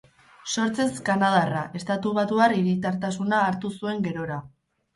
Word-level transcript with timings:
Sortzez 0.53 1.01
kanadarra, 1.09 1.61
estatubatuar 1.81 2.57
hiritartasuna 2.57 3.45
hartu 3.51 3.75
zuen 3.79 4.05
gerora. 4.11 4.43